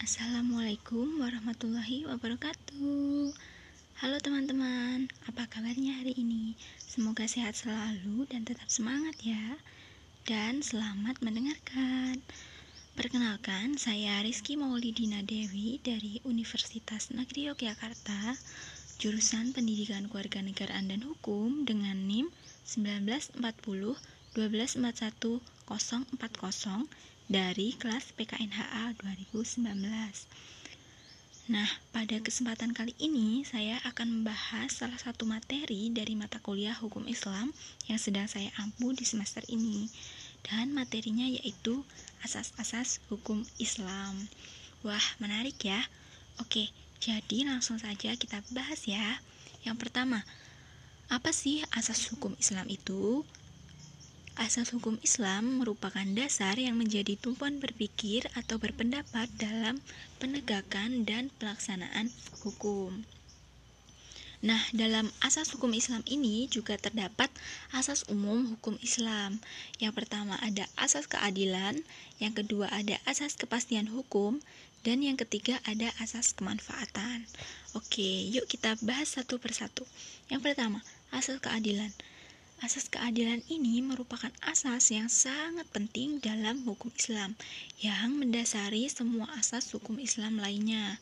[0.00, 3.36] Assalamualaikum warahmatullahi wabarakatuh.
[4.00, 6.56] Halo teman-teman, apa kabarnya hari ini?
[6.80, 9.60] Semoga sehat selalu dan tetap semangat ya.
[10.24, 12.16] Dan selamat mendengarkan.
[12.96, 18.40] Perkenalkan, saya Rizky Maulidina Dewi dari Universitas Negeri Yogyakarta
[18.96, 22.32] Jurusan Pendidikan Kewarganegaraan dan Hukum dengan NIM
[22.64, 23.36] 1940
[24.32, 26.88] 1241 040
[27.30, 29.62] dari kelas PKNHA 2019.
[31.46, 37.06] Nah, pada kesempatan kali ini saya akan membahas salah satu materi dari mata kuliah Hukum
[37.06, 37.54] Islam
[37.86, 39.86] yang sedang saya ampu di semester ini.
[40.42, 41.86] Dan materinya yaitu
[42.26, 44.26] asas-asas hukum Islam.
[44.82, 45.86] Wah, menarik ya.
[46.42, 49.22] Oke, jadi langsung saja kita bahas ya.
[49.62, 50.26] Yang pertama,
[51.06, 53.22] apa sih asas hukum Islam itu?
[54.38, 59.82] Asas hukum Islam merupakan dasar yang menjadi tumpuan berpikir atau berpendapat dalam
[60.22, 62.14] penegakan dan pelaksanaan
[62.46, 63.02] hukum.
[64.40, 67.28] Nah, dalam asas hukum Islam ini juga terdapat
[67.76, 69.36] asas umum hukum Islam.
[69.76, 71.76] Yang pertama ada asas keadilan,
[72.16, 74.40] yang kedua ada asas kepastian hukum,
[74.80, 77.28] dan yang ketiga ada asas kemanfaatan.
[77.76, 79.84] Oke, yuk kita bahas satu persatu.
[80.32, 80.80] Yang pertama,
[81.12, 81.92] asas keadilan.
[82.60, 87.32] Asas keadilan ini merupakan asas yang sangat penting dalam hukum Islam
[87.80, 91.00] yang mendasari semua asas hukum Islam lainnya.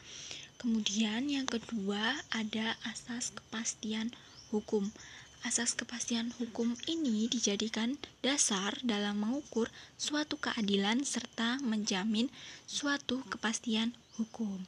[0.63, 4.15] Kemudian yang kedua ada asas kepastian
[4.55, 4.95] hukum.
[5.43, 9.67] Asas kepastian hukum ini dijadikan dasar dalam mengukur
[9.99, 12.31] suatu keadilan serta menjamin
[12.71, 14.63] suatu kepastian hukum.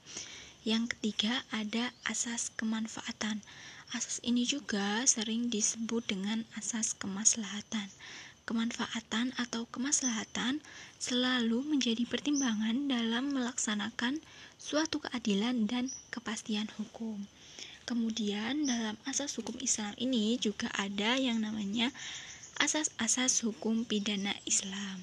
[0.66, 3.46] Yang ketiga ada asas kemanfaatan.
[3.90, 7.90] Asas ini juga sering disebut dengan asas kemaslahatan.
[8.46, 10.62] Kemanfaatan atau kemaslahatan
[11.02, 14.22] selalu menjadi pertimbangan dalam melaksanakan
[14.62, 17.18] suatu keadilan dan kepastian hukum.
[17.82, 21.90] Kemudian dalam asas hukum Islam ini juga ada yang namanya
[22.62, 25.02] asas-asas hukum pidana Islam.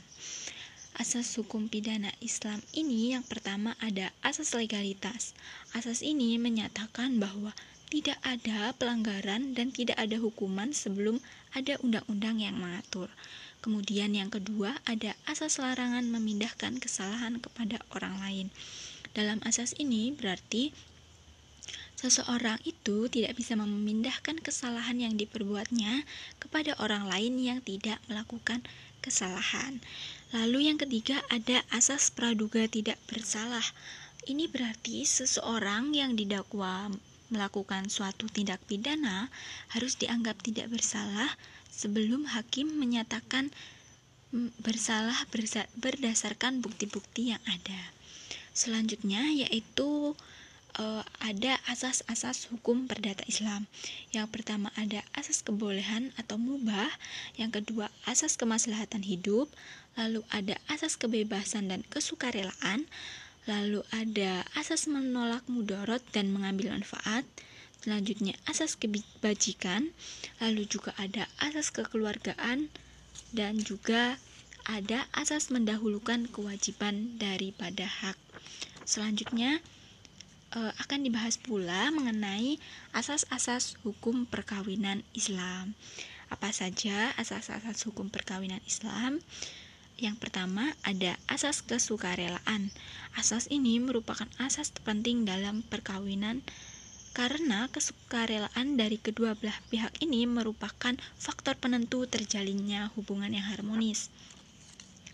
[0.96, 5.36] Asas hukum pidana Islam ini yang pertama ada asas legalitas.
[5.76, 7.52] Asas ini menyatakan bahwa
[7.88, 11.24] tidak ada pelanggaran dan tidak ada hukuman sebelum
[11.56, 13.08] ada undang-undang yang mengatur.
[13.64, 18.48] Kemudian yang kedua ada asas larangan memindahkan kesalahan kepada orang lain.
[19.16, 20.76] Dalam asas ini berarti
[21.98, 26.06] seseorang itu tidak bisa memindahkan kesalahan yang diperbuatnya
[26.38, 28.62] kepada orang lain yang tidak melakukan
[29.02, 29.82] kesalahan.
[30.36, 33.64] Lalu yang ketiga ada asas praduga tidak bersalah.
[34.28, 36.92] Ini berarti seseorang yang didakwa
[37.34, 39.28] melakukan suatu tindak pidana
[39.74, 41.36] harus dianggap tidak bersalah
[41.72, 43.52] sebelum hakim menyatakan
[44.60, 45.16] bersalah
[45.80, 47.96] berdasarkan bukti-bukti yang ada.
[48.52, 50.18] Selanjutnya yaitu
[50.78, 53.66] uh, ada asas-asas hukum perdata Islam.
[54.14, 56.90] Yang pertama ada asas kebolehan atau mubah,
[57.36, 59.50] yang kedua asas kemaslahatan hidup,
[59.98, 62.86] lalu ada asas kebebasan dan kesukarelaan,
[63.48, 67.24] lalu ada asas menolak mudorot dan mengambil manfaat,
[67.80, 69.96] selanjutnya asas kebajikan,
[70.44, 72.68] lalu juga ada asas kekeluargaan,
[73.32, 74.20] dan juga
[74.68, 78.20] ada asas mendahulukan kewajiban daripada hak.
[78.84, 79.64] Selanjutnya
[80.52, 82.60] e, akan dibahas pula mengenai
[82.92, 85.72] asas-asas hukum perkawinan Islam.
[86.28, 89.24] Apa saja asas-asas hukum perkawinan Islam?
[89.98, 92.70] Yang pertama ada asas kesukarelaan.
[93.18, 96.46] Asas ini merupakan asas terpenting dalam perkawinan
[97.18, 104.14] karena kesukarelaan dari kedua belah pihak ini merupakan faktor penentu terjalinnya hubungan yang harmonis.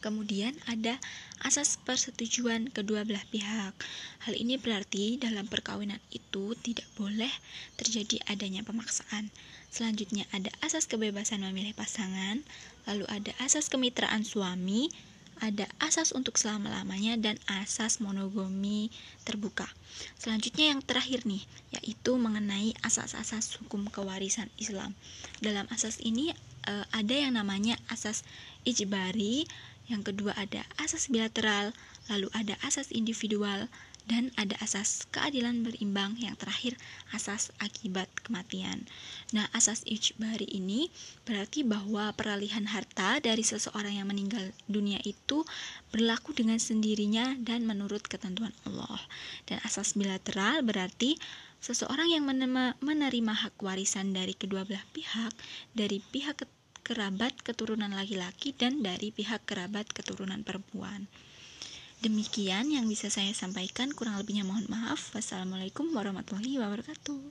[0.04, 1.00] Kemudian ada
[1.40, 3.72] asas persetujuan kedua belah pihak.
[4.28, 7.32] Hal ini berarti dalam perkawinan itu tidak boleh
[7.80, 9.32] terjadi adanya pemaksaan.
[9.74, 12.46] Selanjutnya ada asas kebebasan memilih pasangan,
[12.86, 14.94] lalu ada asas kemitraan suami,
[15.42, 18.94] ada asas untuk selama-lamanya dan asas monogami
[19.26, 19.66] terbuka.
[20.22, 21.42] Selanjutnya yang terakhir nih,
[21.74, 24.94] yaitu mengenai asas-asas hukum kewarisan Islam.
[25.42, 26.30] Dalam asas ini
[26.70, 28.22] eh, ada yang namanya asas
[28.70, 29.50] ijbari,
[29.90, 31.74] yang kedua ada asas bilateral,
[32.14, 33.66] lalu ada asas individual,
[34.04, 36.76] dan ada asas keadilan berimbang yang terakhir
[37.16, 38.84] asas akibat kematian.
[39.32, 40.92] Nah, asas ijbari ini
[41.24, 45.48] berarti bahwa peralihan harta dari seseorang yang meninggal dunia itu
[45.96, 49.00] berlaku dengan sendirinya dan menurut ketentuan Allah.
[49.48, 51.16] Dan asas bilateral berarti
[51.64, 52.28] seseorang yang
[52.84, 55.32] menerima hak warisan dari kedua belah pihak
[55.72, 56.44] dari pihak
[56.84, 61.08] kerabat keturunan laki-laki dan dari pihak kerabat keturunan perempuan.
[62.04, 65.16] Demikian yang bisa saya sampaikan, kurang lebihnya mohon maaf.
[65.16, 67.16] Wassalamualaikum warahmatullahi wabarakatuh.